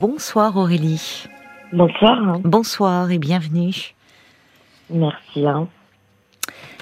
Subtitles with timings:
[0.00, 1.26] Bonsoir Aurélie.
[1.74, 2.38] Bonsoir.
[2.42, 3.92] Bonsoir et bienvenue.
[4.88, 5.46] Merci.
[5.46, 5.68] Hein.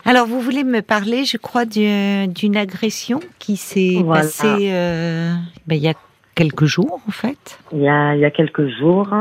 [0.04, 5.34] Alors, vous voulez me parler, je crois, d'une agression qui s'est passée euh,
[5.67, 5.94] ben, il y a
[6.36, 7.58] quelques jours, en fait.
[7.73, 9.12] Il y a, il y a quelques jours.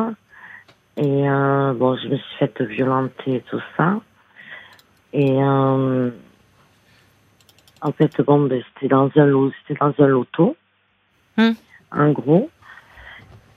[0.97, 3.95] Et euh, bon, je me suis faite violenter et tout ça.
[5.11, 6.11] Et euh,
[7.81, 10.55] en fait, bon, ben, c'était dans un c'était dans un loto.
[11.39, 11.55] Hum.
[11.91, 12.51] En gros.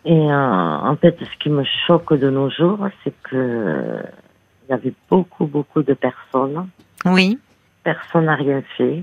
[0.05, 3.96] Et euh, en fait, ce qui me choque de nos jours, c'est que
[4.68, 6.68] il y avait beaucoup, beaucoup de personnes.
[7.04, 7.39] Oui.
[7.82, 9.03] Personne n'a rien fait.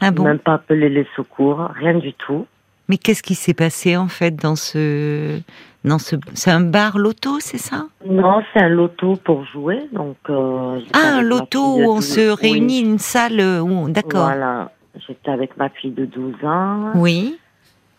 [0.00, 0.24] Ah bon?
[0.24, 2.46] Même pas appelé les secours, rien du tout.
[2.88, 5.40] Mais qu'est-ce qui s'est passé en fait dans ce,
[5.84, 7.86] dans ce, c'est un bar loto, c'est ça?
[8.04, 10.16] Non, c'est un loto pour jouer, donc.
[10.30, 14.26] Euh, ah, un loto où on se réunit, une salle où, d'accord.
[14.26, 14.70] Voilà,
[15.06, 16.92] j'étais avec ma fille de 12 ans.
[16.94, 17.38] Oui.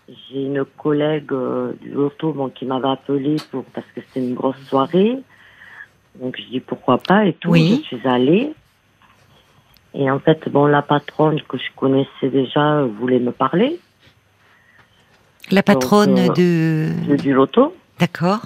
[0.10, 4.36] J'ai une collègue euh, du loto bon, qui m'avait appelé pour parce que c'était une
[4.36, 5.18] grosse soirée.
[6.16, 7.50] Donc je dis pourquoi pas et tout.
[7.52, 7.82] Oui.
[7.92, 8.54] Je suis allée.
[9.94, 13.80] Et en fait, bon, la patronne que je connaissais déjà voulait me parler.
[15.52, 16.90] La patronne Donc, de...
[17.10, 17.76] de- Du loto.
[18.00, 18.42] D'accord.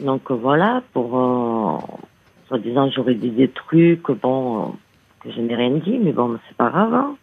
[0.00, 1.78] Donc euh, voilà, pour euh,
[2.48, 4.66] soi-disant j'aurais dit des trucs, bon, euh,
[5.20, 6.94] que je n'ai rien dit, mais bon, c'est pas grave.
[6.94, 7.16] hein.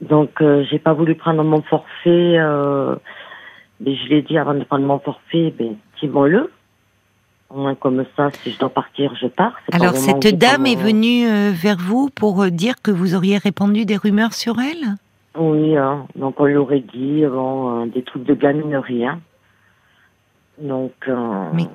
[0.00, 2.96] Donc euh, j'ai pas voulu prendre mon forfait, euh,
[3.80, 6.50] mais je l'ai dit avant de prendre mon forfait, ben dis-moi-le.
[7.48, 9.54] Au moins comme ça, si je dois partir, je pars.
[9.72, 13.38] Alors cette dame est mon- venue euh, vers vous pour euh, dire que vous auriez
[13.38, 14.96] répandu des rumeurs sur elle?
[15.38, 16.06] Oui, hein.
[16.16, 19.06] donc on lui aurait dit bon, euh, des trucs de gaminerie.
[19.06, 19.20] Hein.
[20.58, 20.92] Donc.
[21.08, 21.66] euh, Mais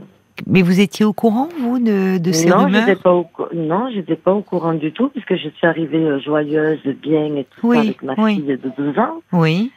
[0.48, 4.16] Mais vous étiez au courant, vous, de, de ces non, rumeurs pas au non, j'étais
[4.16, 7.76] pas au courant du tout puisque je suis arrivée euh, joyeuse, bien et tout Oui,
[7.78, 8.36] ça avec ma oui.
[8.36, 9.72] fille de 12 ans Oui.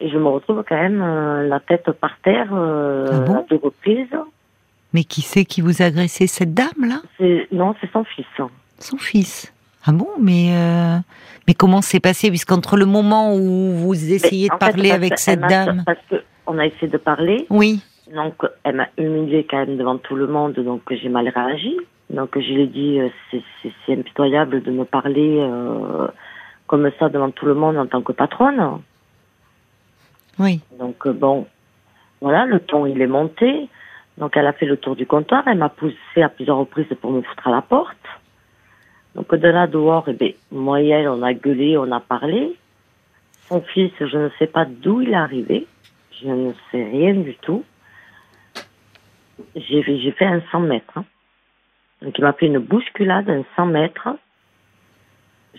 [0.00, 3.42] et je me retrouve quand même euh, la tête par terre euh, Ah bon à
[3.48, 4.08] deux reprises.
[4.92, 7.00] Mais qui c'est qui vous a agressé cette dame-là?
[7.52, 8.26] Non, c'est son fils.
[8.78, 9.52] Son fils.
[9.86, 10.96] Ah bon Mais euh,
[11.46, 12.28] mais comment c'est passé?
[12.28, 16.16] Puisqu'entre le moment où vous essayez Mais, de fait, parler avec cette dame, parce que
[16.46, 17.80] on a essayé de parler, oui,
[18.14, 18.34] donc
[18.64, 21.76] elle m'a humiliée quand même devant tout le monde, donc j'ai mal réagi.
[22.10, 23.08] Donc je lui ai dit euh,
[23.86, 26.08] c'est impitoyable de me parler euh,
[26.66, 28.80] comme ça devant tout le monde en tant que patronne.
[30.38, 30.60] oui.
[30.78, 31.46] Donc euh, bon,
[32.20, 33.68] voilà, le ton il est monté.
[34.18, 37.12] Donc elle a fait le tour du comptoir, elle m'a poussé à plusieurs reprises pour
[37.12, 37.96] me foutre à la porte.
[39.14, 42.56] Donc de là dehors, eh ben, moi et elle, on a gueulé, on a parlé.
[43.48, 45.66] Son fils, je ne sais pas d'où il est arrivé,
[46.20, 47.64] je ne sais rien du tout.
[49.56, 50.96] J'ai fait- j'ai fait un 100 mètres.
[50.98, 51.04] hein.
[52.02, 54.08] Donc il m'a fait une bousculade, un 100 mètres.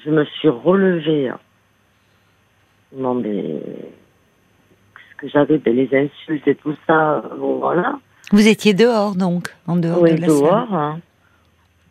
[0.04, 1.30] Je me suis relevée.
[1.30, 1.40] hein.
[2.94, 3.62] Non mais
[5.12, 8.00] ce que j'avais, ben, les insultes et tout ça, bon, voilà.
[8.32, 10.68] Vous étiez dehors donc, en dehors Oui, de la dehors.
[10.70, 10.80] salle.
[10.80, 11.00] hein.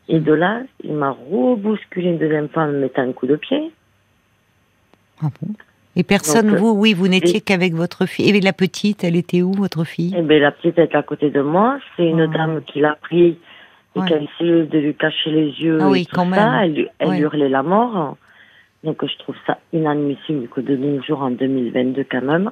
[0.09, 3.37] Et de là, il m'a rebousculé une deuxième fois en me mettant un coup de
[3.37, 3.71] pied.
[5.23, 5.55] Ah bon?
[5.97, 8.29] Et personne, Donc, vous, oui, vous n'étiez et- qu'avec votre fille.
[8.31, 10.15] Et la petite, elle était où, votre fille?
[10.17, 11.79] Et ben la petite est à côté de moi.
[11.97, 12.27] C'est une Oh.
[12.29, 13.39] dame qui l'a pris
[13.97, 14.07] et Ouais.
[14.07, 15.79] qui a essayé de lui cacher les yeux.
[15.81, 16.51] Ah et oui, tout quand ça.
[16.61, 16.63] même.
[16.77, 17.19] Elle, elle Ouais.
[17.19, 18.17] hurlait la mort.
[18.85, 22.51] Donc je trouve ça inadmissible que de nos jours, en 2022 quand même,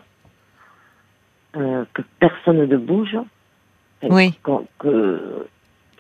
[1.56, 3.16] euh, que personne ne bouge.
[4.03, 4.32] Oui.
[4.44, 5.47] que,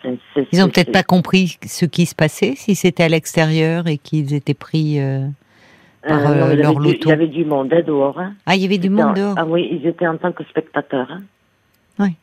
[0.02, 3.86] c'est- Ils ont c'est- peut-être pas compris ce qui se passait, si c'était à l'extérieur
[3.88, 5.26] et qu'ils étaient pris euh,
[6.08, 6.98] par Euh, non, euh, il y leur avait du- loto.
[7.04, 8.18] Il y avait du monde hein, dehors.
[8.18, 8.32] hein.
[8.46, 9.34] Ah, il y avait du monde en- dehors.
[9.36, 11.08] Ah oui, ils étaient en tant que spectateurs.
[11.10, 11.22] hein.
[11.98, 12.14] Oui.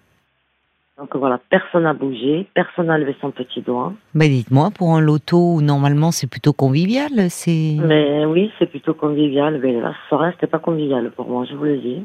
[0.97, 3.91] Donc voilà, personne n'a bougé, personne n'a levé son petit doigt.
[4.13, 7.75] Bah, dites-moi, pour un loto où normalement c'est plutôt convivial, c'est.
[7.81, 9.59] Mais oui, c'est plutôt convivial.
[9.61, 12.01] Mais la soirée, c'était pas convivial pour moi, je vous le dis.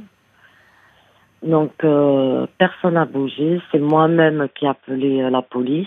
[1.43, 3.61] Donc euh, personne n'a bougé.
[3.71, 5.87] C'est moi-même qui ai appelé euh, la police.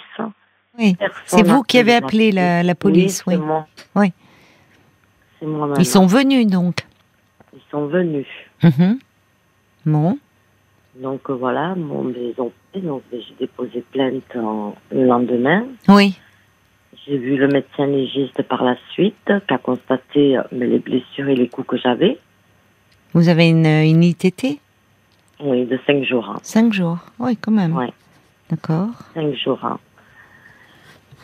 [0.80, 0.96] Oui.
[1.26, 3.36] C'est vous qui avez appelé la, la police, oui.
[3.96, 4.12] Oui.
[5.44, 5.76] C'est moi-même.
[5.80, 6.86] Ils sont venus donc.
[7.54, 8.28] Ils sont venus.
[8.64, 8.98] Mhm.
[9.86, 10.18] Bon.
[10.96, 12.52] Donc euh, voilà, bon, ils ont.
[12.76, 15.66] Donc j'ai déposé plainte en- le lendemain.
[15.90, 16.18] Oui.
[17.06, 21.28] J'ai vu le médecin légiste par la suite, qui a constaté euh, mais les blessures
[21.28, 22.18] et les coups que j'avais.
[23.14, 24.60] Vous avez une, une ITT
[25.42, 26.30] Oui, de cinq jours.
[26.30, 26.40] hein.
[26.42, 27.00] Cinq jours.
[27.20, 27.76] Oui, quand même.
[27.76, 27.92] Ouais.
[28.50, 28.90] D'accord.
[29.14, 29.60] Cinq jours.
[29.66, 29.78] hein.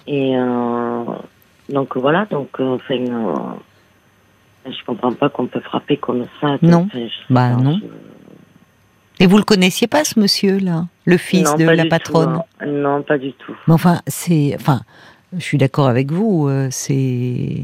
[0.07, 1.03] Et euh,
[1.69, 3.35] donc voilà, donc euh, enfin, euh,
[4.71, 6.57] je comprends pas qu'on peut frapper comme ça.
[6.61, 6.87] Non.
[6.87, 7.79] Enfin, je Bah, non.
[7.81, 12.41] je- Et vous le connaissiez pas, ce monsieur-là Le fils Non, de la patronne tout,
[12.61, 12.65] hein.
[12.67, 13.55] Non, pas du tout.
[13.67, 14.53] Mais enfin, c'est.
[14.55, 14.81] Enfin,
[15.33, 17.63] je suis d'accord avec vous, euh, c'est.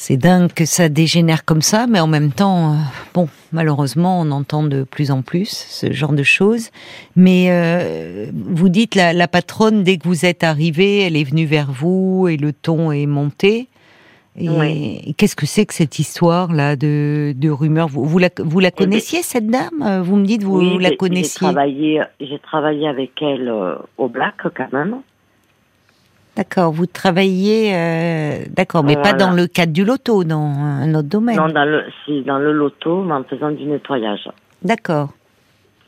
[0.00, 2.76] C'est dingue que ça dégénère comme ça, mais en même temps, euh,
[3.14, 6.70] bon, malheureusement, on entend de plus en plus ce genre de choses.
[7.16, 11.46] Mais euh, vous dites la, la, patronne, dès que vous êtes arrivé, elle est venue
[11.46, 13.68] vers vous et le ton est monté.
[14.40, 17.88] Et qu'est-ce que c'est que cette histoire là de, de rumeurs?
[17.88, 20.02] Vous, vous, la, vous la connaissiez cette dame?
[20.02, 24.08] Vous me dites vous, vous la connaissiez J'ai travaillé, j'ai travaillé avec elle euh, au
[24.08, 25.00] Black quand même.
[26.36, 31.08] D'accord, vous travaillez, euh, d'accord, mais pas dans le cadre du loto, dans un autre
[31.08, 31.36] domaine.
[31.36, 34.28] Non, dans le, si, dans le loto, mais en faisant du nettoyage.
[34.62, 35.08] D'accord.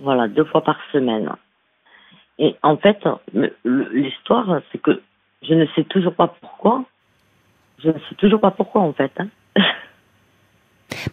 [0.00, 1.30] Voilà, deux fois par semaine.
[2.40, 2.98] Et en fait,
[3.64, 5.00] l'histoire, c'est que
[5.42, 6.82] je ne sais toujours pas pourquoi.
[7.82, 9.12] Je ne sais toujours pas pourquoi, en fait.
[9.18, 9.28] Hein.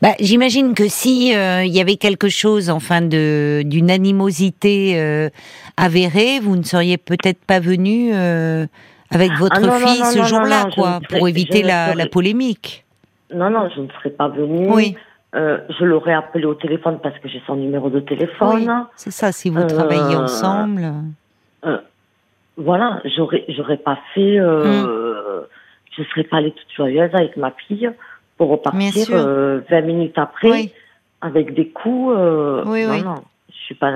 [0.01, 5.29] Bah, j'imagine que si euh, il y avait quelque chose, enfin, de d'une animosité euh,
[5.77, 11.27] avérée, vous ne seriez peut-être pas venu avec ah, votre fille ce jour-là, quoi, pour
[11.27, 12.85] éviter la, la, polémique.
[13.33, 14.67] Non, non, je ne serais pas venue.
[14.71, 14.97] Oui.
[15.35, 18.55] Euh, je l'aurais appelé au téléphone parce que j'ai son numéro de téléphone.
[18.55, 20.93] Oui, c'est ça, si vous travaillez euh, ensemble.
[21.65, 21.77] Euh,
[22.55, 24.39] voilà, j'aurais, j'aurais pas fait.
[24.39, 25.45] Euh, hmm.
[25.97, 27.89] Je serais pas allée toute joyeuse avec ma fille
[28.37, 29.07] pour repartir
[29.69, 30.71] 20 minutes après
[31.21, 32.15] avec des coups.
[32.65, 33.03] oui, oui.
[33.03, 33.15] Non,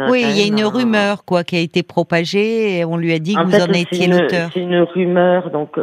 [0.10, 3.20] oui, il y a une rumeur quoi qui a été propagée et on lui a
[3.20, 4.50] dit que vous en étiez l'auteur.
[4.54, 5.78] C'est une rumeur, donc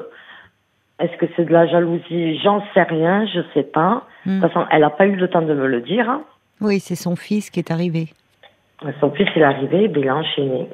[0.99, 2.39] est-ce que c'est de la jalousie?
[2.43, 4.05] J'en sais rien, je sais pas.
[4.27, 4.49] De toute hmm.
[4.49, 6.09] façon, elle n'a pas eu le temps de me le dire.
[6.09, 6.23] Hein.
[6.61, 8.09] Oui, c'est son fils qui est arrivé.
[9.01, 10.69] Son fils est arrivé, ben, il a enchaîné.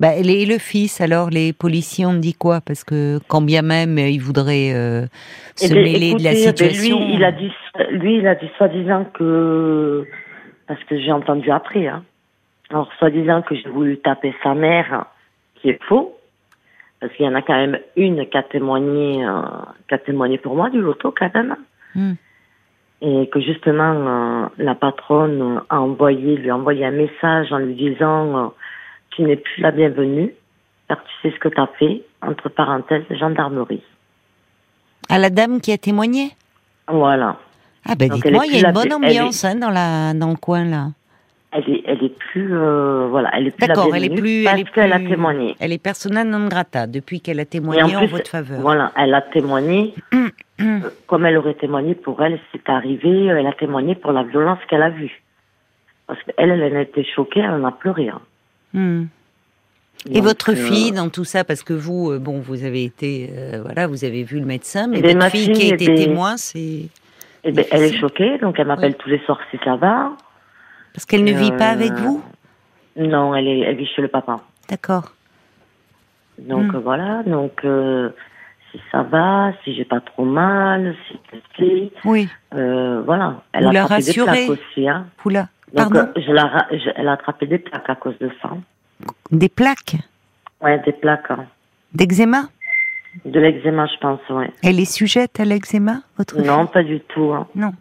[0.00, 2.62] Bah, et le fils, alors, les policiers ont dit quoi?
[2.62, 5.04] Parce que quand bien même euh, ils voudraient euh,
[5.56, 6.98] se eh ben, mêler de la situation.
[6.98, 7.52] lui, il a dit,
[7.90, 10.06] lui, il a dit soi-disant que
[10.66, 11.86] parce que j'ai entendu après.
[11.86, 12.02] Hein.
[12.70, 15.04] Alors, soi-disant que j'ai voulu taper sa mère,
[15.56, 16.16] qui est faux,
[17.00, 19.42] parce qu'il y en a quand même une qui a témoigné, euh,
[19.86, 21.56] qui a témoigné pour moi du loto quand même.
[21.94, 22.12] Hmm.
[23.02, 27.74] Et que justement, euh, la patronne a envoyé, lui a envoyé un message en lui
[27.74, 28.54] disant
[29.10, 30.32] Tu n'es plus la bienvenue,
[30.88, 33.82] car tu sais ce que tu as fait, entre parenthèses, gendarmerie.
[35.08, 36.30] À la dame qui a témoigné?
[36.88, 37.36] Voilà.
[37.88, 40.64] Ah ben dites-moi, il y a une bonne ambiance hein, dans, la, dans le coin
[40.64, 40.88] là
[41.52, 44.70] elle est, elle est plus, euh, voilà, elle est plus D'accord, elle est plus, parce
[44.70, 45.56] qu'elle a témoigné.
[45.58, 48.60] Elle est persona non grata depuis qu'elle a témoigné en, votre faveur.
[48.60, 49.94] Voilà, elle a témoigné.
[50.62, 53.24] Euh, comme elle aurait témoigné pour elle, c'est arrivé.
[53.24, 55.22] Elle a témoigné pour la violence qu'elle a vue.
[56.06, 58.10] Parce qu'elle, elle, a été choquée, elle en a pleuré.
[58.10, 58.20] Hein.
[58.72, 59.04] Hmm.
[60.10, 63.30] Et votre euh, fille dans tout ça, parce que vous, bon, vous avez été,
[63.62, 66.88] voilà, vous avez vu le médecin, mais votre fille qui a été témoin, c'est.
[67.42, 70.12] Eh ben, elle est choquée, donc elle m'appelle tous les soirs si ça va.
[70.92, 72.24] Parce qu'elle ne vit pas avec euh, vous?
[72.96, 74.40] Non, elle, est, elle vit chez le papa.
[74.68, 75.12] D'accord.
[76.38, 76.78] Donc hmm.
[76.78, 78.10] voilà, donc euh,
[78.70, 80.94] si ça va, si j'ai pas trop mal,
[81.56, 82.28] si Oui.
[82.54, 83.42] Euh, voilà.
[83.52, 84.88] Elle vous a des plaques aussi.
[84.88, 85.06] Hein.
[85.24, 85.48] Oula.
[85.74, 86.12] Donc, Pardon?
[86.16, 88.50] je la, elle a attrapé des plaques à cause de ça.
[89.30, 89.96] Des plaques?
[90.60, 91.30] Ouais, des plaques.
[91.30, 91.46] Hein.
[91.94, 92.48] D'eczéma?
[93.24, 94.52] De l'eczéma, je pense, ouais.
[94.62, 97.32] Elle est sujette à l'eczéma, votre Non, pas du tout.
[97.32, 97.46] Hein.
[97.54, 97.72] Non.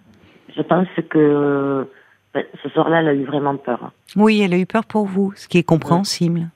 [0.56, 1.88] Je pense que
[2.34, 3.92] ce soir-là, elle a eu vraiment peur.
[4.16, 6.50] Oui, elle a eu peur pour vous, ce qui est compréhensible.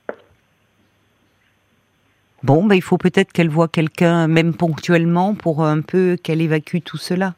[2.41, 6.80] Bon, ben, il faut peut-être qu'elle voit quelqu'un, même ponctuellement, pour un peu qu'elle évacue
[6.83, 7.35] tout cela.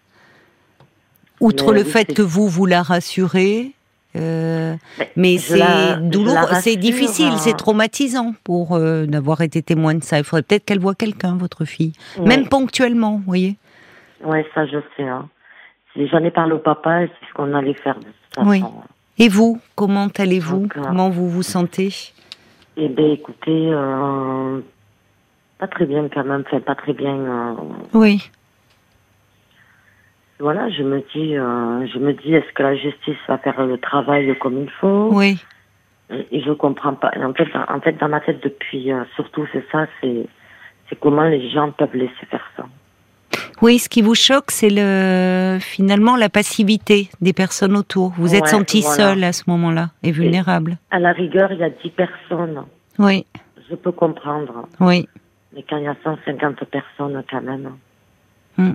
[1.41, 3.74] Outre le fait que vous, vous la rassurez,
[4.15, 4.75] euh,
[5.15, 5.59] mais c'est
[6.01, 7.57] douloureux, c'est difficile, c'est hein.
[7.57, 10.17] traumatisant pour euh, d'avoir été témoin de ça.
[10.17, 11.93] Il faudrait peut-être qu'elle voit quelqu'un, votre fille,
[12.23, 13.57] même ponctuellement, vous voyez.
[14.23, 15.03] Oui, ça je sais.
[15.03, 15.27] Hein.
[15.95, 17.97] J'en ai parlé au papa et c'est ce qu'on allait faire
[18.43, 18.61] oui.
[19.17, 21.89] Et vous, comment allez-vous euh, Comment vous vous sentez
[22.75, 24.59] Eh bien, écoutez, euh,
[25.57, 27.55] pas très bien quand même, enfin, pas très bien.
[27.93, 28.29] Oui.
[30.39, 34.37] Voilà, je me dis, je me dis, est-ce que la justice va faire le travail
[34.39, 35.09] comme il faut?
[35.13, 35.41] Oui.
[36.09, 37.11] Et je comprends pas.
[37.17, 40.27] En fait, en fait, dans ma tête depuis, surtout, c'est ça, c'est,
[40.89, 42.65] c'est comment les gens peuvent laisser faire ça.
[43.61, 48.11] Oui, ce qui vous choque, c'est le finalement la passivité des personnes autour.
[48.17, 50.77] Vous êtes senti seul à ce moment-là et vulnérable.
[50.91, 52.63] à la rigueur, il y a 10 personnes.
[52.99, 53.25] Oui.
[53.69, 54.67] Je peux comprendre.
[54.79, 55.07] Oui.
[55.53, 57.71] Mais quand il y a 150 personnes, quand même.
[58.57, 58.73] Hmm.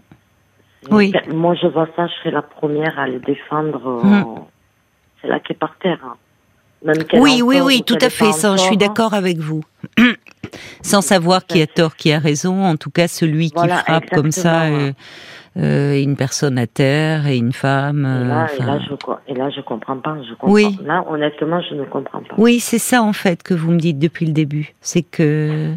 [0.90, 1.12] Oui.
[1.28, 4.02] Moi, je vois ça, je serais la première à les défendre.
[4.02, 4.40] Hmm.
[5.20, 5.98] C'est là qui est par terre.
[7.14, 8.32] oui, oui, oui, tout à fait.
[8.32, 9.62] Ça, je suis d'accord avec vous.
[10.82, 12.64] sans savoir qui a tort, qui a raison.
[12.64, 14.92] En tout cas, celui qui frappe comme ça, euh,
[15.56, 18.00] euh, une personne à terre et une femme.
[18.00, 20.16] Et là, euh, et là, enfin- je, et là, je comprends pas.
[20.22, 20.52] Je comprends.
[20.52, 20.78] Oui.
[20.84, 22.34] Là, honnêtement, je ne comprends pas.
[22.38, 24.74] Oui, c'est ça en fait que vous me dites depuis le début.
[24.80, 25.74] C'est que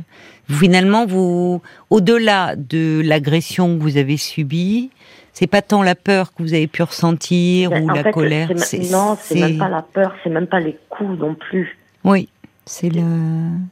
[0.50, 4.91] finalement, vous, au-delà de l'agression que vous avez subie,
[5.31, 8.50] c'est pas tant la peur que vous avez pu ressentir Ben, ou la fait, colère.
[8.57, 11.77] c'est non, c'est même pas la peur, c'est même pas les coups non plus.
[12.03, 12.29] Oui,
[12.65, 13.01] c'est le,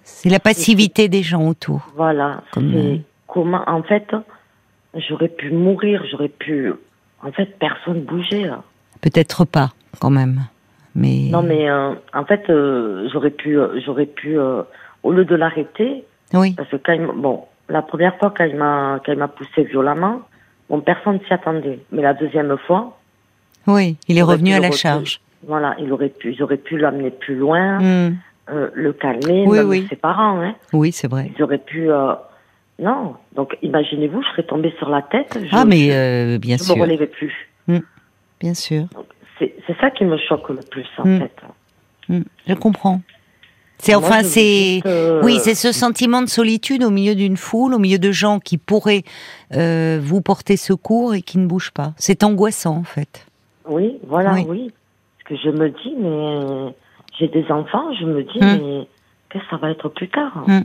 [0.03, 1.87] c'est la passivité des gens autour.
[1.95, 2.41] Voilà.
[2.51, 2.97] Comme, c'est euh,
[3.27, 4.07] comment, en fait,
[4.95, 6.71] j'aurais pu mourir, j'aurais pu.
[7.23, 8.45] En fait, personne bougeait.
[8.45, 8.63] là.
[9.01, 10.41] Peut-être pas, quand même.
[10.95, 14.63] Mais Non, mais euh, en fait, euh, j'aurais pu, j'aurais pu, euh,
[15.03, 18.55] au lieu de l'arrêter, oui, parce que quand il, bon, la première fois quand il
[18.55, 20.21] m'a, quand il m'a poussé violemment,
[20.69, 21.79] bon, personne s'y attendait.
[21.91, 22.97] Mais la deuxième fois,
[23.67, 25.19] oui, il est revenu à la charge.
[25.47, 28.15] Voilà, il aurait pu, j'aurais pu l'amener plus loin, Hmm.
[28.51, 29.87] euh, le calmer, Oui, même oui.
[29.89, 30.53] ses parents, hein.
[30.73, 31.31] Oui, c'est vrai.
[31.35, 31.89] Ils auraient pu.
[31.91, 32.13] euh,
[32.79, 33.15] Non.
[33.35, 35.37] Donc, imaginez-vous, je serais tombée sur la tête.
[35.39, 37.33] Je, Ah, mais je, euh, bien je sûr, me relevais plus.
[38.39, 38.85] bien sûr.
[39.39, 41.19] C'est ça qui me choque le plus, en Mm.
[41.19, 41.35] fait.
[42.09, 43.01] Hmm, Je comprends.
[43.81, 44.81] C'est enfin, c'est
[45.23, 48.57] oui, c'est ce sentiment de solitude au milieu d'une foule, au milieu de gens qui
[48.57, 49.03] pourraient
[49.55, 51.93] euh, vous porter secours et qui ne bougent pas.
[51.97, 53.25] C'est angoissant en fait.
[53.67, 54.45] Oui, voilà, Oui.
[54.47, 54.71] oui.
[55.27, 56.73] Parce que je me dis, mais
[57.19, 58.59] j'ai des enfants, je me dis, Mm.
[58.61, 58.87] mais
[59.31, 60.61] qu'est-ce que ça va être plus tard Mm.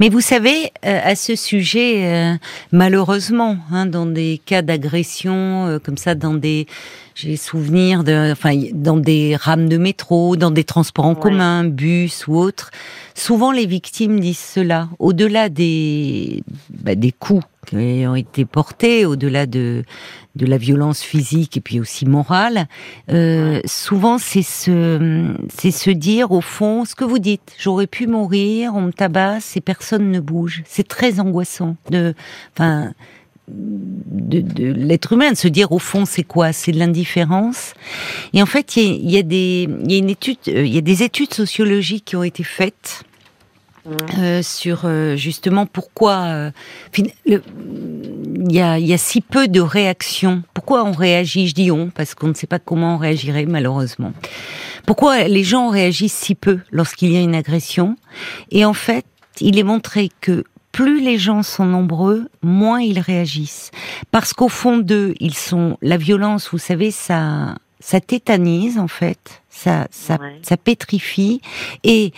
[0.00, 2.34] Mais vous savez, euh, à ce sujet, euh,
[2.72, 6.66] malheureusement, hein, dans des cas d'agression euh, comme ça, dans des,
[7.16, 11.20] j'ai souvenir de, enfin, dans des rames de métro, dans des transports en Ouais.
[11.20, 12.70] commun, bus ou autres,
[13.14, 14.90] souvent les victimes disent cela.
[14.98, 19.82] Au-delà des, bah, des coups qui ont été portés, au-delà de
[20.36, 22.66] de la violence physique et puis aussi morale,
[23.10, 27.54] euh, souvent c'est se, c'est se dire au fond ce que vous dites.
[27.58, 30.62] J'aurais pu mourir, on me tabasse et personne ne bouge.
[30.66, 32.12] C'est très angoissant de,
[32.52, 32.92] enfin,
[33.48, 36.52] de, de l'être humain de se dire au fond c'est quoi?
[36.52, 37.74] C'est de l'indifférence?
[38.32, 40.38] Et en fait, il y a, il y a des, il y a une étude,
[40.48, 43.02] euh, il y a des études sociologiques qui ont été faites
[44.18, 46.50] euh, sur euh, justement pourquoi euh,
[46.96, 47.12] il
[48.50, 50.42] y a, il y a si peu de réactions.
[50.54, 51.46] Pourquoi on réagit?
[51.46, 54.12] Je dis on parce qu'on ne sait pas comment on réagirait malheureusement.
[54.86, 57.96] Pourquoi les gens réagissent si peu lorsqu'il y a une agression?
[58.50, 59.04] Et en fait,
[59.40, 60.44] il est montré que
[60.76, 63.70] plus les gens sont nombreux, moins ils réagissent.
[64.10, 66.50] Parce qu'au fond d'eux, ils sont la violence.
[66.52, 70.38] Vous savez, ça, ça tétanise en fait, ça, ça, Ouais.
[70.42, 71.40] ça pétrifie
[71.82, 72.12] et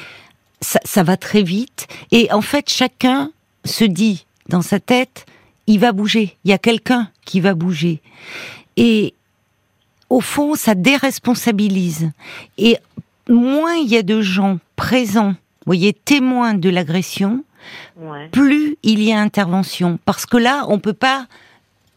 [0.60, 1.86] ça, ça va très vite.
[2.10, 3.30] Et en fait, chacun
[3.64, 5.24] se dit dans sa tête,
[5.68, 6.36] il va bouger.
[6.44, 8.00] Il y a quelqu'un qui va bouger.
[8.76, 9.14] Et
[10.10, 12.10] au fond, ça déresponsabilise.
[12.56, 12.76] Et
[13.28, 17.44] moins il y a de gens présents, vous voyez, témoins de l'agression,
[18.32, 19.98] Plus il y a intervention.
[20.04, 21.26] Parce que là, on peut pas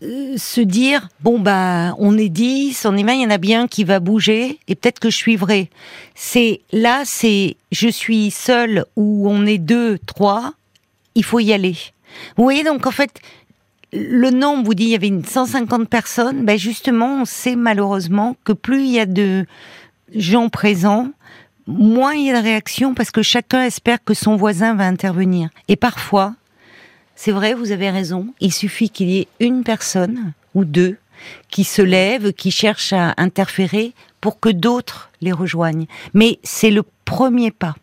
[0.04, 3.38] euh, se dire bon bah on est 10, on est 20, il y en a
[3.38, 5.70] bien qui va bouger et peut-être que je suivrai.
[6.16, 10.54] C'est là, c'est je suis seul ou on est deux, trois,
[11.13, 11.78] il faut y aller.
[12.36, 13.22] Vous voyez donc en fait
[13.94, 18.36] le nombre vous dit il y avait une 150 personnes, ben justement on sait malheureusement
[18.44, 19.46] que plus il y a de
[20.16, 21.12] gens présents,
[21.68, 25.50] moins il y a de réactions parce que chacun espère que son voisin va intervenir.
[25.68, 26.34] Et parfois,
[27.15, 30.98] c'est vrai, vous avez raison, il suffit qu'il y ait une personne ou deux
[31.50, 35.86] qui se lèvent, qui cherchent à interférer pour que d'autres les rejoignent.
[36.13, 37.75] Mais c'est le premier pas.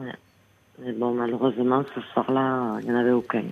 [0.00, 0.12] ouais.
[0.84, 3.42] Mais bon, malheureusement, ce soir-là, il n'y en avait aucun.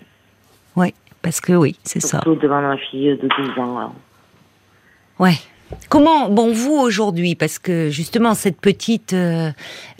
[0.76, 2.20] Oui, parce que oui, c'est ça.
[2.22, 3.78] Surtout devant ma fille de 12 ans.
[3.78, 3.92] là.
[5.18, 5.36] Ouais.
[5.88, 9.50] Comment, bon, vous aujourd'hui, parce que justement cette petite, euh,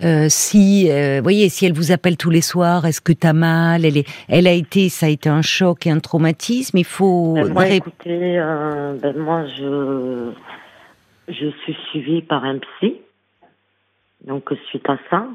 [0.02, 3.84] euh, si, euh, voyez, si elle vous appelle tous les soirs, est-ce que t'as mal?
[3.84, 6.78] Elle est, elle a été, ça a été un choc et un traumatisme.
[6.78, 7.34] Il faut.
[7.34, 10.32] Ben, moi, écoutez, euh, ben, moi, je,
[11.28, 12.96] je suis suivie par un psy.
[14.26, 15.26] Donc, suite à ça.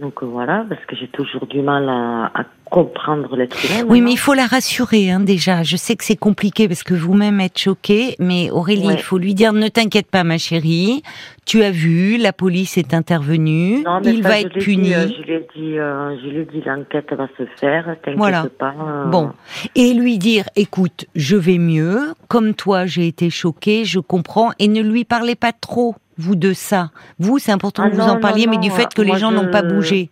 [0.00, 3.84] Donc, euh, voilà, parce que j'ai toujours du mal à, à comprendre l'être humain.
[3.88, 5.62] Oui, mais il faut la rassurer, hein, déjà.
[5.62, 8.94] Je sais que c'est compliqué parce que vous-même êtes choquée, mais Aurélie, Ouais.
[8.94, 11.02] il faut lui dire ne t'inquiète pas, ma chérie.
[11.46, 13.82] Tu as vu, la police est intervenue.
[13.84, 14.84] Non, mais il ça, va être puni.
[14.84, 17.84] dit, euh, je lui ai dit, euh, je lui ai dit, l'enquête va se faire,
[18.02, 18.46] t'inquiète Voilà.
[18.58, 18.72] pas.
[18.80, 19.32] euh, Bon,
[19.74, 24.68] et lui dire, écoute, je vais mieux, comme toi j'ai été choquée, je comprends, et
[24.68, 26.90] ne lui parlez pas trop, vous, de ça.
[27.18, 29.20] Vous, c'est important Ah que vous en non, parliez, mais du fait que moi, les
[29.20, 30.10] gens je- n'ont pas bougé.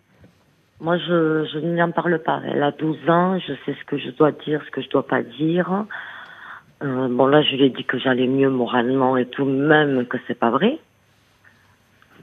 [0.81, 2.41] Moi, je, je n'y en parle pas.
[2.47, 5.07] Elle a 12 ans, je sais ce que je dois dire, ce que je dois
[5.07, 5.85] pas dire.
[6.85, 10.17] Euh, bon, là, je lui ai dit que j'allais mieux moralement et tout, même que
[10.29, 10.79] c'est pas vrai.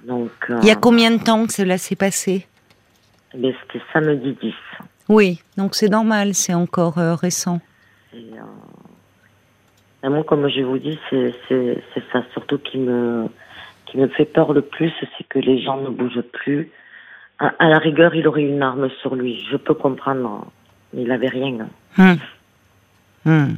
[0.08, 2.48] Donc, euh, Il y a combien de temps que cela s'est passé?
[3.34, 4.54] ben, c'était samedi 10.
[5.10, 7.60] Oui, donc c'est normal, c'est encore euh, récent.
[8.13, 8.24] Et,
[10.04, 11.34] et moi, comme je vous dis, c'est
[12.13, 13.27] ça surtout qui me,
[13.95, 16.69] qui me fait peur le plus, c'est que les gens ne bougent plus.
[17.39, 19.43] À, à la rigueur, il aurait une arme sur lui.
[19.49, 20.45] Je peux comprendre,
[20.93, 21.67] mais il avait rien.
[21.97, 22.17] Hum.
[23.25, 23.57] Hum.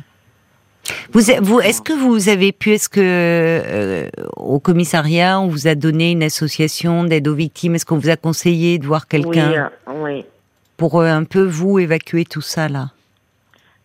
[1.12, 1.29] Vous,
[1.62, 6.24] est-ce que vous avez pu, est-ce que euh, au commissariat on vous a donné une
[6.24, 7.75] association d'aide aux victimes?
[7.75, 9.50] Est-ce qu'on vous a conseillé de voir quelqu'un?
[9.50, 10.25] Oui, euh, oui.
[10.77, 12.91] pour euh, un peu vous évacuer tout ça là?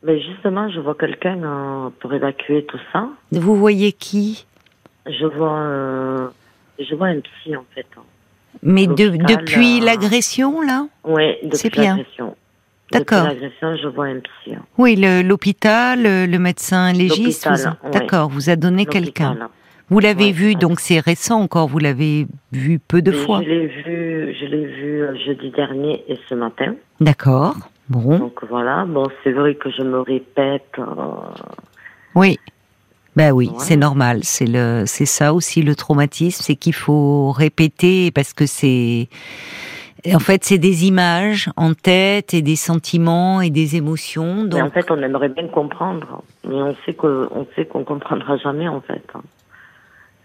[0.04, 3.08] Mais justement, je vois quelqu'un pour évacuer tout ça.
[3.32, 4.46] Vous voyez qui?
[5.06, 6.32] Je vois,
[6.78, 7.86] je vois un psy en fait.
[8.62, 12.36] Mais de- depuis euh, l'agression là Oui, depuis l'agression.
[12.92, 13.24] D'accord.
[13.24, 14.54] Depuis l'agression, je vois un psy.
[14.54, 14.62] hein.
[14.76, 17.46] Oui, l'hôpital, le, le médecin légiste.
[17.46, 17.92] L'hôpital, vous- ouais.
[18.00, 19.48] D'accord, vous a donné quelqu'un.
[19.88, 20.54] Vous l'avez Ouais, vu, ouais.
[20.54, 21.68] donc c'est récent encore.
[21.68, 23.40] Vous l'avez vu peu de fois.
[23.42, 26.74] Je l'ai vu, je l'ai vu euh, jeudi dernier et ce matin.
[27.00, 27.56] D'accord.
[27.88, 28.18] Bon.
[28.18, 28.84] Donc voilà.
[28.86, 30.62] Bon, c'est vrai que je me répète.
[30.78, 30.84] euh,
[32.14, 32.38] Oui.
[33.14, 34.20] Ben oui, c'est normal.
[34.22, 39.08] C'est le, c'est ça aussi le traumatisme, c'est qu'il faut répéter parce que c'est,
[40.12, 44.44] en fait, c'est des images en tête et des sentiments et des émotions.
[44.44, 47.84] Mais en Donc, fait, on aimerait bien comprendre, mais on sait que, on sait qu'on
[47.84, 49.02] comprendra jamais en fait.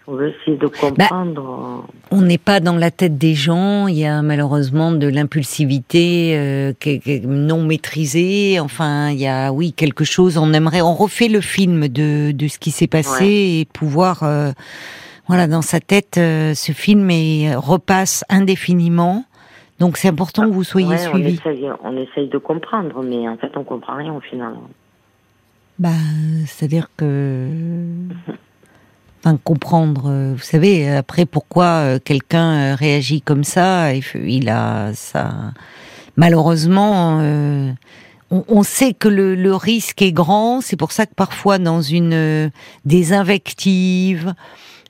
[0.10, 1.84] On veut essayer de Bah, comprendre.
[2.12, 3.88] on n'est pas dans la tête des gens.
[3.88, 6.74] Il y a malheureusement de l'impulsivité euh,
[7.26, 8.58] non maîtrisée.
[8.62, 10.38] Enfin, il y a, oui, quelque chose.
[10.38, 13.60] On aimerait, on refait le film de de ce qui s'est passé Ouais.
[13.62, 14.52] et pouvoir, euh,
[15.28, 17.10] voilà, dans sa tête, euh, ce film
[17.58, 19.26] repasse indéfiniment.
[19.80, 21.34] Donc, c'est important que vous soyez Ouais, on suivi.
[21.36, 24.54] essaye, on essaye de comprendre, mais en fait, on comprend rien au final.
[25.80, 25.90] Bah,
[26.46, 27.50] c'est-à-dire que,
[29.20, 30.06] enfin, comprendre.
[30.08, 35.54] euh, Vous savez, après, pourquoi euh, quelqu'un euh, réagit comme ça Il a ça.
[36.16, 37.72] Malheureusement, euh,
[38.32, 40.62] on, on sait que le, le risque est grand.
[40.62, 42.50] C'est pour ça que parfois, dans une euh,
[42.86, 44.34] des invectives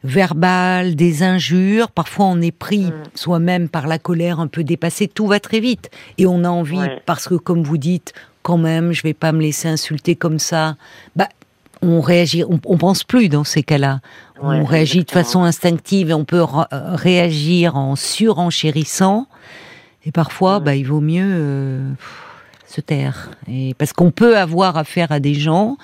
[0.03, 2.93] verbales, des injures, parfois on est pris Mm.
[3.15, 5.07] soi-même par la colère un peu dépassée.
[5.07, 7.01] Tout va très vite et on a envie Ouais.
[7.05, 10.77] parce que, comme vous dites, quand même, je vais pas me laisser insulter comme ça.
[11.15, 11.27] Bah,
[11.81, 13.99] on réagit, on, on pense plus dans ces cas-là.
[14.41, 16.65] Ouais, on réagit de façon instinctive et on peut euh,
[16.95, 19.27] réagir en surenchérissant.
[20.05, 20.63] Et parfois, Mm.
[20.63, 21.91] bah, il vaut mieux euh,
[22.67, 23.31] se taire.
[23.51, 25.77] Et parce qu'on peut avoir affaire à des gens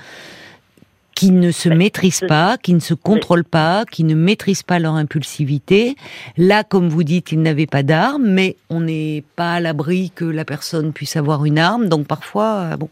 [1.15, 4.95] qui ne se maîtrisent pas, qui ne se contrôlent pas, qui ne maîtrisent pas leur
[4.95, 5.95] impulsivité.
[6.37, 10.25] Là, comme vous dites, ils n'avaient pas d'arme, mais on n'est pas à l'abri que
[10.25, 11.87] la personne puisse avoir une arme.
[11.87, 12.89] Donc parfois, euh, bon,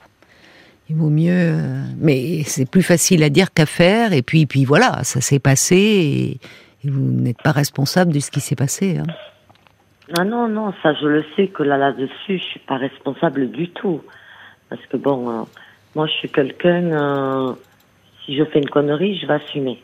[0.92, 1.32] il vaut mieux.
[1.32, 4.12] euh, mais c'est plus facile à dire qu'à faire.
[4.12, 6.32] Et puis, puis voilà, ça s'est passé et,
[6.86, 8.98] et vous n'êtes pas responsable de ce qui s'est passé.
[8.98, 9.08] hein.
[10.18, 13.70] Ah non, non, ça je le sais que là, là-dessus, je suis pas responsable du
[13.70, 14.02] tout.
[14.70, 15.44] Parce que bon, euh,
[15.96, 17.54] moi je suis quelqu'un, euh,
[18.26, 19.82] si je fais une connerie, je vais assumer.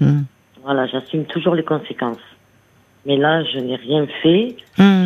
[0.00, 0.22] Hmm.
[0.64, 2.16] Voilà, j'assume toujours les conséquences.
[3.04, 4.56] Mais là, je n'ai rien fait.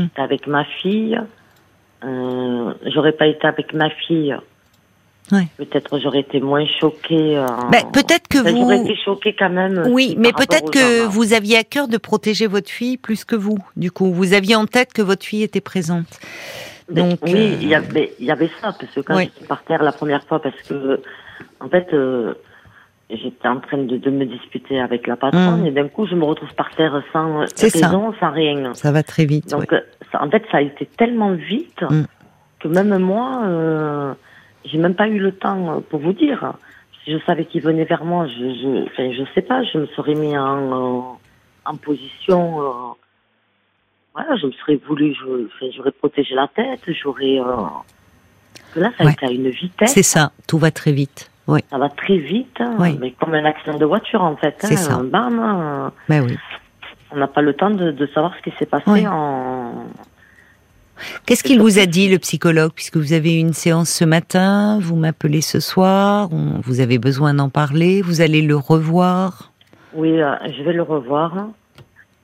[0.02, 1.18] J'étais avec ma fille.
[2.04, 4.36] Euh, j'aurais pas été avec ma fille.
[5.32, 5.46] Ouais.
[5.56, 7.36] Peut-être j'aurais été moins choquée.
[7.38, 8.56] euh, Ben, peut-être que vous.
[8.60, 9.82] J'aurais été choquée quand même.
[9.90, 11.08] Oui, si, mais peut-être que hein.
[11.10, 13.58] vous aviez à cœur de protéger votre fille plus que vous.
[13.76, 16.06] Du coup, vous aviez en tête que votre fille était présente.
[16.90, 19.30] Donc, oui, euh, il y avait, il y avait ça, parce que quand Oui.
[19.34, 21.00] j'étais par terre la première fois, parce que,
[21.60, 22.34] en fait, euh,
[23.08, 25.66] j'étais en train de, de me disputer avec la patronne, Mm.
[25.66, 27.86] et d'un coup, je me retrouve par terre sans C'est ça.
[27.86, 28.74] raison, sans rien.
[28.74, 29.48] Ça va très vite.
[29.50, 29.78] Donc, ouais.
[29.78, 32.02] euh, ça- en fait, ça a été tellement vite Mm.
[32.60, 34.12] que même moi, euh,
[34.64, 36.54] j'ai même pas eu le temps euh, pour vous dire.
[37.04, 39.86] Si je savais qu'il venait vers moi, je, je, enfin, je sais pas, je me
[39.88, 41.02] serais mis en, euh,
[41.64, 42.60] en position.
[42.62, 42.94] euh,
[44.14, 45.16] voilà, je me serais voulu,
[45.74, 47.38] j'aurais protégé la tête, j'aurais.
[47.40, 47.56] euh,
[48.76, 49.12] là, ça a Ouais.
[49.12, 49.90] été à une vitesse.
[49.92, 51.30] C'est ça, tout va très vite.
[51.48, 52.96] Oui, Ça va très vite, hein, Oui.
[53.00, 54.54] mais comme un accident de voiture en fait.
[54.60, 55.02] C'est hein, ça.
[55.02, 56.36] Bam, euh, ben oui.
[57.10, 59.06] on n'a pas le temps de, de savoir ce qui s'est passé Oui.
[59.08, 59.86] en.
[61.26, 64.78] Qu'est-ce qu'il vous a dit, le psychologue, puisque vous avez eu une séance ce matin,
[64.80, 69.50] vous m'appelez ce soir, on- vous avez besoin d'en parler, vous allez le revoir?
[69.94, 71.48] Oui, euh, je vais le revoir.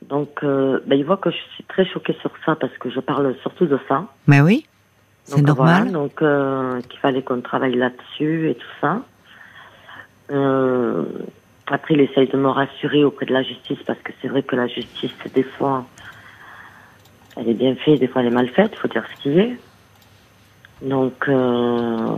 [0.09, 3.00] Donc, euh, ben, il voit que je suis très choquée sur ça parce que je
[3.00, 4.04] parle surtout de ça.
[4.26, 4.64] Ben oui,
[5.24, 5.83] c'est normal.
[5.85, 9.02] voilà, donc, euh, qu'il fallait qu'on travaille là-dessus et tout ça.
[10.31, 11.04] Euh,
[11.66, 14.57] après, il essaye de me rassurer auprès de la justice parce que c'est vrai que
[14.57, 15.85] la justice, des fois,
[17.38, 19.57] elle est bien faite, des fois elle est mal faite, faut dire ce qui est.
[20.83, 22.16] Donc, euh,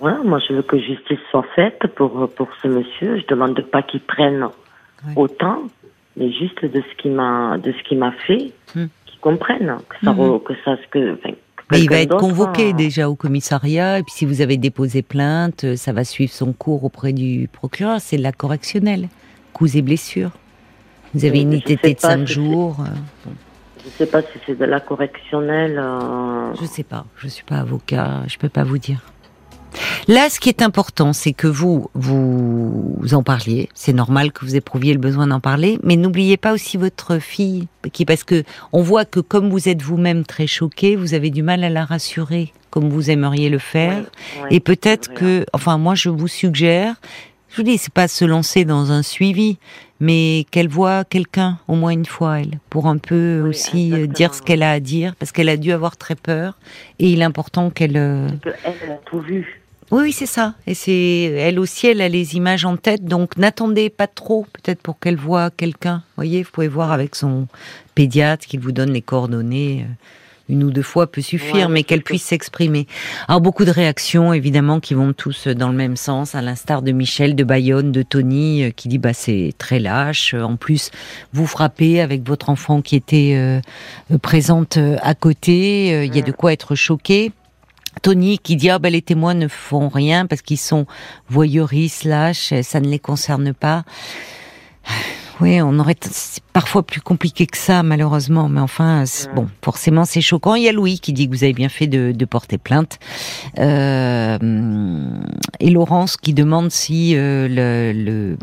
[0.00, 3.18] voilà, moi je veux que justice soit faite pour, pour ce monsieur.
[3.18, 4.46] Je demande pas qu'il prenne
[5.06, 5.12] Oui.
[5.16, 5.62] autant,
[6.16, 8.86] mais juste de ce qu'il m'a, de ce qu'il m'a fait, Hmm.
[9.06, 11.30] qu'il comprenne, que ça, re- que ça, ce que, enfin,
[11.72, 12.76] Mais il va être convoqué hein.
[12.76, 16.84] déjà au commissariat, et puis si vous avez déposé plainte, ça va suivre son cours
[16.84, 18.00] auprès du procureur.
[18.00, 19.08] C'est de la correctionnelle,
[19.52, 20.30] coups et blessures.
[21.14, 22.76] Vous avez une ITT de pas 5 si jours.
[22.80, 22.84] euh,
[23.26, 23.32] bon,
[23.84, 25.78] Je sais pas si c'est de la correctionnelle.
[25.78, 29.00] euh, je sais pas, je suis pas avocat, je peux pas vous dire.
[30.08, 33.68] Là, ce qui est important, c'est que vous, vous en parliez.
[33.74, 37.68] C'est normal que vous éprouviez le besoin d'en parler, mais n'oubliez pas aussi votre fille,
[37.92, 41.42] qui, parce que on voit que comme vous êtes vous-même très choqué, vous avez du
[41.44, 44.02] mal à la rassurer, comme vous aimeriez le faire.
[44.42, 45.46] oui, Et peut-être que, vrai.
[45.52, 46.96] enfin, moi, je vous suggère,
[47.50, 49.58] je vous dis, c'est pas se lancer dans un suivi,
[49.98, 54.04] mais qu'elle voit quelqu'un au moins une fois, elle, pour un peu Oui, aussi euh,
[54.04, 56.58] exactement, dire ce qu'elle a à dire, parce qu'elle a dû avoir très peur,
[56.98, 57.96] et il est important qu'elle.
[57.96, 59.60] euh, elle, elle a tout vu.
[59.90, 60.54] Oui, oui, c'est ça.
[60.68, 64.80] Et c'est elle aussi, elle a les images en tête, donc n'attendez pas trop, peut-être
[64.80, 65.96] pour qu'elle voit quelqu'un.
[65.96, 67.48] Vous voyez, vous pouvez voir avec son
[67.96, 69.86] pédiatre qu'il vous donne les coordonnées.
[70.50, 72.88] Une ou deux fois peut suffire, Ouais, mais qu'elle puisse s'exprimer.
[73.28, 76.90] Alors beaucoup de réactions, évidemment, qui vont tous dans le même sens, à l'instar de
[76.90, 80.34] Michel, de Bayonne, de Tony, euh, qui dit bah c'est très lâche.
[80.34, 80.90] En plus,
[81.32, 83.60] vous frappez avec votre enfant qui était euh,
[84.18, 86.04] présente euh, à côté.
[86.04, 87.32] Il y a de quoi être choqué.
[88.02, 90.86] Tony qui dit ah ben les témoins ne font rien parce qu'ils sont
[91.28, 93.84] voyeuristes, lâches, ça ne les concerne pas.
[95.40, 100.20] Oui, on aurait c'est parfois plus compliqué que ça malheureusement, mais enfin bon, forcément c'est
[100.20, 100.54] choquant.
[100.54, 102.98] Il y a Louis qui dit que vous avez bien fait de, de porter plainte,
[103.58, 104.38] Euh,
[105.60, 108.36] et Laurence qui demande si euh, le, le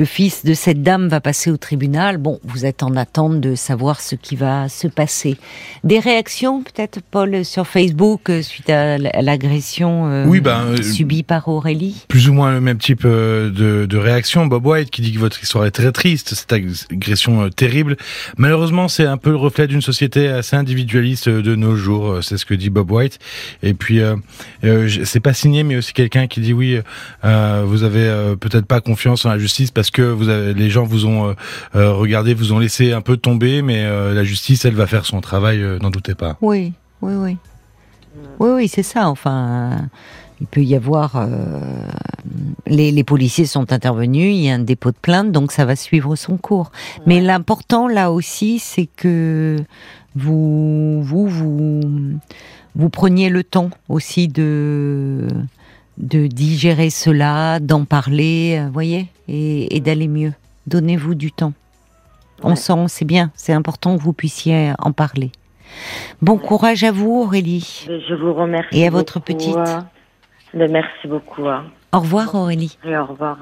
[0.00, 2.16] le fils de cette dame va passer au tribunal.
[2.16, 5.36] Bon, vous êtes en attente de savoir ce qui va se passer.
[5.84, 11.22] Des réactions, peut-être, Paul, sur Facebook euh, suite à l'agression euh, Oui, ben, euh, subie
[11.22, 12.06] par Aurélie?
[12.08, 14.46] Plus ou moins le même type de, de réaction.
[14.46, 17.98] Bob White qui dit que votre histoire est très triste, cette agression terrible.
[18.38, 22.20] Malheureusement, c'est un peu le reflet d'une société assez individualiste de nos jours.
[22.22, 23.18] C'est ce que dit Bob White.
[23.62, 24.16] Et puis, euh,
[25.04, 26.78] c'est pas signé, mais aussi quelqu'un qui dit oui,
[27.22, 31.06] vous avez peut-être pas confiance en la justice parce que vous avez, les gens vous
[31.06, 31.34] ont euh,
[31.74, 35.06] euh, regardé, vous ont laissé un peu tomber, mais euh, la justice, elle va faire
[35.06, 36.36] son travail, euh, n'en doutez pas.
[36.40, 36.72] Oui,
[37.02, 37.36] oui, oui.
[38.38, 39.08] Oui, oui, c'est ça.
[39.08, 39.88] Enfin,
[40.40, 41.16] il peut y avoir.
[41.16, 41.60] euh,
[42.66, 45.76] les, les policiers sont intervenus, il y a un dépôt de plainte, donc ça va
[45.76, 46.70] suivre son cours.
[47.06, 49.56] Mais l'important là aussi, c'est que
[50.14, 51.80] vous, vous, vous,
[52.74, 55.26] vous preniez le temps aussi de
[56.00, 60.32] de digérer cela, d'en parler, euh, voyez, et, et d'aller mieux.
[60.66, 61.52] Donnez-vous du temps.
[62.42, 65.30] On sent, c'est bien, c'est important que vous puissiez en parler.
[66.22, 67.86] Bon courage à vous, Aurélie.
[67.86, 68.78] Je vous remercie.
[68.80, 69.56] Et à votre petite.
[69.56, 69.86] hein.
[70.54, 71.46] Merci beaucoup.
[71.46, 71.64] hein.
[71.92, 72.76] Au revoir, Aurélie.
[72.84, 73.38] Et au revoir.